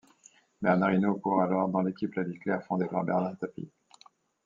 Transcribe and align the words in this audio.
Bernard 0.63 0.93
Hinault 0.95 1.19
court 1.21 1.43
alors 1.43 1.69
dans 1.69 1.83
l'équipe 1.83 2.15
La 2.15 2.23
Vie 2.23 2.39
claire 2.39 2.63
fondée 2.63 2.87
par 2.87 3.03
Bernard 3.03 3.37
Tapie. 3.37 3.69